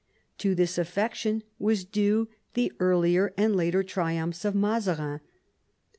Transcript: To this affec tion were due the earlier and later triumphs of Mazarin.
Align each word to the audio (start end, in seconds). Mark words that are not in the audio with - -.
To 0.39 0.55
this 0.55 0.79
affec 0.79 1.13
tion 1.13 1.43
were 1.59 1.75
due 1.75 2.27
the 2.55 2.73
earlier 2.79 3.35
and 3.37 3.55
later 3.55 3.83
triumphs 3.83 4.43
of 4.43 4.55
Mazarin. 4.55 5.19